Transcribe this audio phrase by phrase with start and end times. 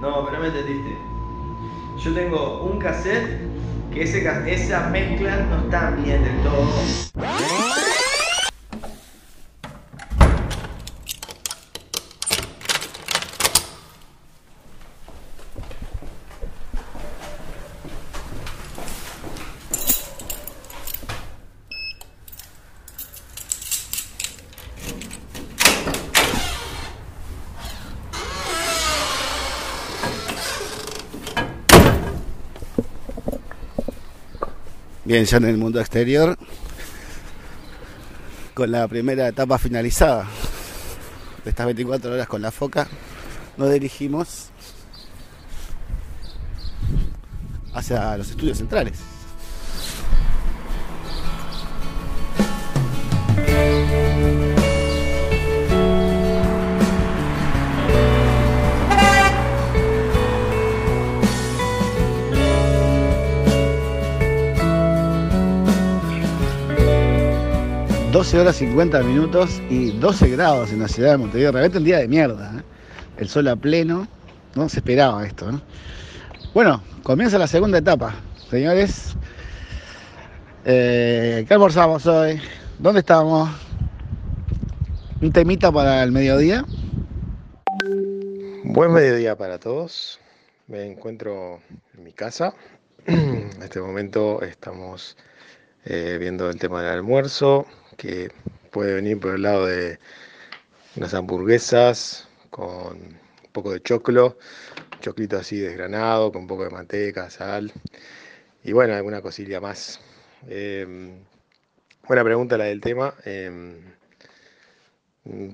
[0.00, 0.98] No, pero me entendiste.
[1.98, 3.40] Yo tengo un cassette
[3.92, 7.45] que esa mezcla no está bien del todo.
[35.06, 36.36] Bien, ya en el mundo exterior,
[38.54, 40.26] con la primera etapa finalizada
[41.44, 42.88] de estas 24 horas con la foca,
[43.56, 44.48] nos dirigimos
[47.72, 48.98] hacia los estudios centrales.
[68.16, 71.52] 12 horas 50 minutos y 12 grados en la ciudad de Montevideo.
[71.52, 72.50] Realmente el día de mierda.
[72.56, 72.62] ¿eh?
[73.18, 74.08] El sol a pleno.
[74.54, 75.52] No se esperaba esto.
[75.52, 75.60] ¿no?
[76.54, 78.14] Bueno, comienza la segunda etapa.
[78.48, 79.14] Señores,
[80.64, 82.40] eh, ¿qué almorzamos hoy?
[82.78, 83.50] ¿Dónde estamos?
[85.20, 86.64] ¿Un temita para el mediodía?
[88.64, 90.20] Buen mediodía para todos.
[90.68, 91.60] Me encuentro
[91.94, 92.54] en mi casa.
[93.06, 95.18] En este momento estamos
[95.84, 98.30] eh, viendo el tema del almuerzo, que
[98.70, 99.98] puede venir por el lado de
[100.96, 104.38] unas hamburguesas con un poco de choclo,
[105.00, 107.72] choclito así desgranado, con un poco de manteca, sal
[108.64, 110.00] y bueno, alguna cosilla más.
[110.48, 111.16] Eh,
[112.06, 113.14] buena pregunta la del tema.
[113.24, 113.80] eh,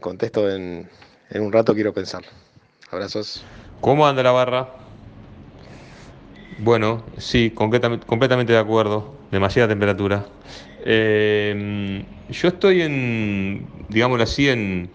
[0.00, 0.88] contesto en,
[1.30, 2.22] en un rato, quiero pensar.
[2.90, 3.44] Abrazos.
[3.80, 4.68] ¿Cómo anda la barra?
[6.58, 9.14] Bueno, sí, completamente, completamente de acuerdo.
[9.30, 10.27] Demasiada temperatura.
[10.84, 14.90] Eh, yo estoy en, digámoslo así, en,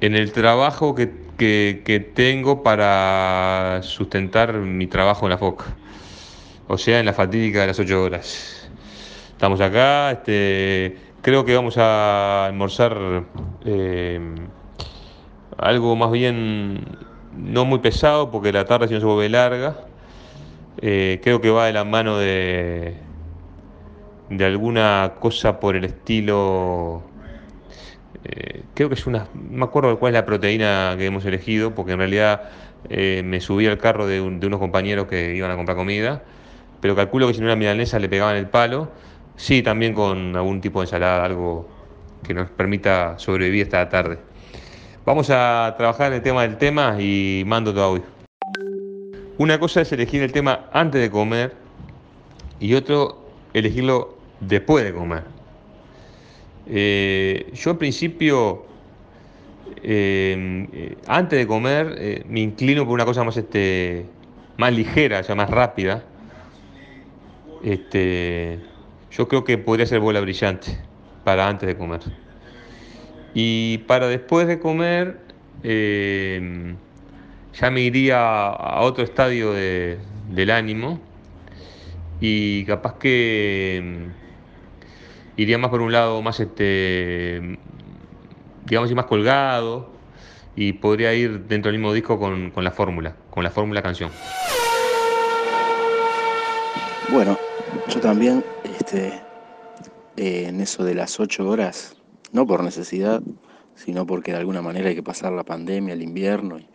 [0.00, 5.64] en el trabajo que, que- tengo para sustentar mi trabajo en la FOC.
[6.68, 8.70] O sea, en la fatídica de las 8 horas.
[9.32, 13.24] Estamos acá, este, creo que vamos a almorzar
[13.64, 14.20] eh,
[15.56, 16.80] algo más bien
[17.36, 19.76] no muy pesado porque la tarde si no se vuelve larga.
[20.80, 22.96] Eh, creo que va de la mano de,
[24.30, 27.02] de alguna cosa por el estilo.
[28.24, 29.26] eh, creo que es una.
[29.34, 32.42] No me acuerdo cuál es la proteína que hemos elegido, porque en realidad
[32.88, 36.22] eh, me subí al carro de, un- de unos compañeros que iban a comprar comida,
[36.80, 38.90] pero calculo que si no era milanesa le pegaban el palo.
[39.36, 41.68] Sí, también con algún tipo de ensalada, algo
[42.26, 44.18] que nos permita sobrevivir esta tarde.
[45.04, 48.02] Vamos a trabajar en el tema del tema y mando tu audio.
[49.38, 51.54] Una cosa es elegir el tema antes de comer
[52.58, 55.24] y otro elegirlo después de comer.
[56.66, 58.66] Eh, yo en principio,
[59.82, 64.06] eh, eh, antes de comer, me inclino por una cosa más, este,
[64.56, 66.04] más ligera, o sea, más rápida.
[67.62, 68.60] Este,
[69.10, 70.78] yo creo que podría ser bola brillante
[71.24, 72.00] para antes de comer.
[73.34, 75.20] Y para después de comer,
[75.62, 75.70] ya
[77.70, 79.98] me iría a otro estadio de-
[80.30, 81.00] del ánimo
[82.20, 84.08] y capaz que
[85.38, 87.58] iría más por un lado más este
[88.66, 89.88] digamos más colgado
[90.54, 94.10] y podría ir dentro del mismo disco con, con la fórmula, con la fórmula canción.
[97.10, 97.38] Bueno,
[97.88, 98.44] yo también,
[98.78, 99.12] este,
[100.16, 101.96] eh, en eso de las ocho horas,
[102.32, 103.22] no por necesidad,
[103.76, 106.58] sino porque de alguna manera hay que pasar la pandemia, el invierno.
[106.58, 106.66] Y,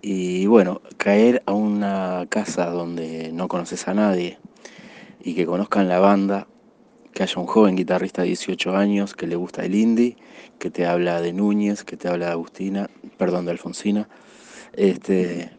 [0.00, 4.38] y bueno, caer a una casa donde no conoces a nadie
[5.20, 6.46] y que conozcan la banda,
[7.14, 10.16] que haya un joven guitarrista de 18 años que le gusta el indie,
[10.58, 14.08] que te habla de Núñez, que te habla de Agustina, perdón, de Alfonsina,
[14.72, 15.50] este,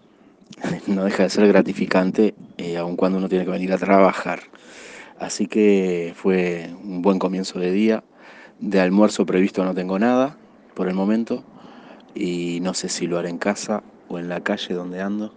[0.88, 4.42] no deja de ser gratificante, eh, aun cuando uno tiene que venir a trabajar.
[5.18, 8.04] Así que fue un buen comienzo de día.
[8.60, 10.38] De almuerzo previsto no tengo nada
[10.74, 11.44] por el momento
[12.14, 15.34] y no sé si lo haré en casa o en la calle donde ando.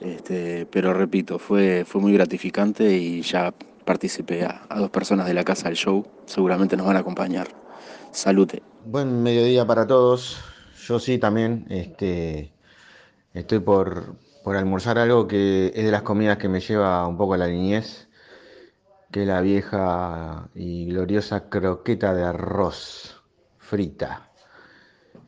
[0.00, 3.54] Este, pero repito, fue, fue muy gratificante y ya
[3.86, 6.06] participé a, dos personas de la casa del show.
[6.26, 7.48] Seguramente nos van a acompañar.
[8.10, 8.62] Salute.
[8.84, 10.38] Buen mediodía para todos.
[10.86, 12.52] Yo sí también este,
[13.32, 17.34] estoy por, por almorzar algo que es de las comidas que me lleva un poco
[17.34, 18.08] a la niñez,
[19.10, 23.22] que es la vieja y gloriosa croqueta de arroz
[23.58, 24.30] frita.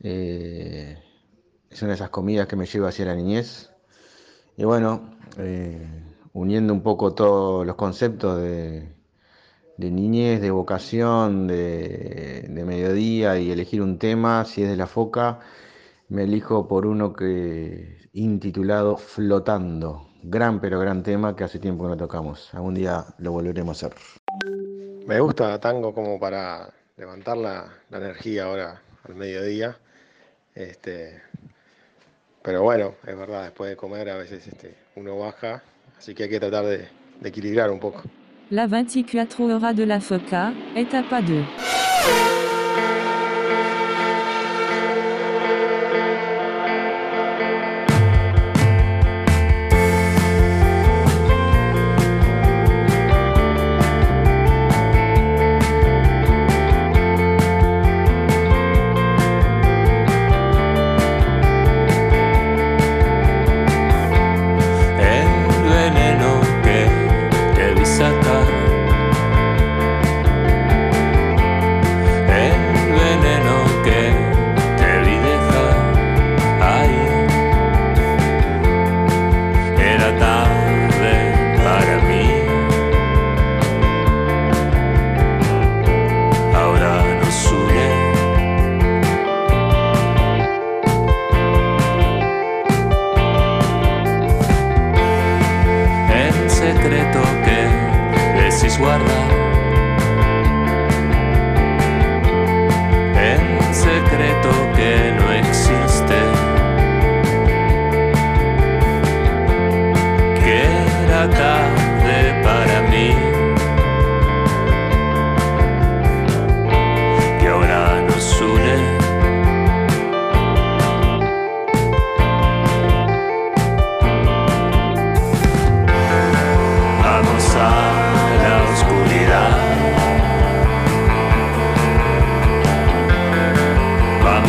[0.03, 1.03] Eh,
[1.71, 3.71] son esas comidas que me llevan hacia la niñez.
[4.57, 5.87] Y bueno, eh,
[6.39, 8.89] uniendo un poco todos los conceptos de,
[9.77, 15.41] niñez, de vocación, de, de, mediodía y elegir un tema, si es de la foca,
[16.09, 20.07] me elijo por uno que intitulado Flotando.
[20.23, 22.53] Gran pero gran tema que hace tiempo que no tocamos.
[22.55, 23.99] Algún día lo volveremos a hacer.
[25.07, 29.77] Me gusta tango como para levantar la, la energía ahora al mediodía.
[30.55, 31.21] Este,
[32.43, 35.63] pero bueno, es verdad, después de comer a veces este, uno baja,
[35.99, 36.89] así que hay que tratar de,
[37.21, 38.03] de equilibrar un poco.
[38.51, 42.48] La 24 hora de la foca, etapa 2.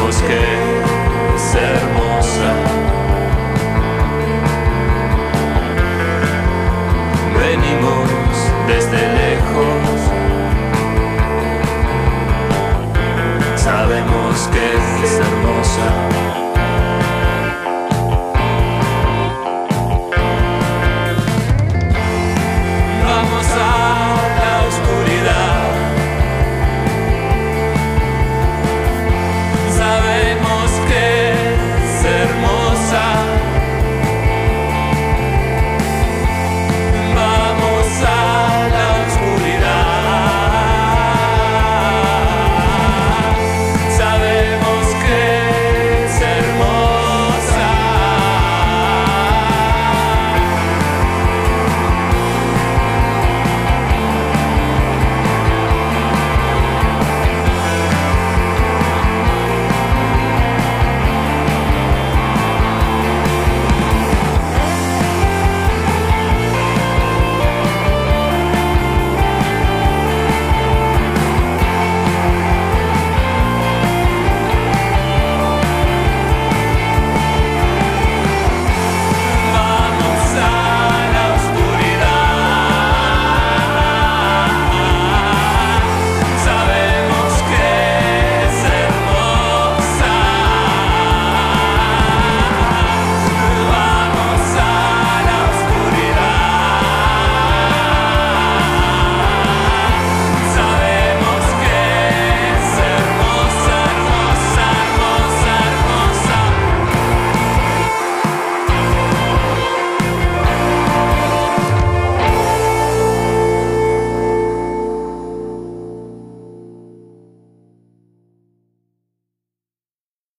[0.10, 0.42] busqué,
[1.36, 2.52] es hermosa.
[7.38, 8.10] Venimos
[8.68, 9.09] desde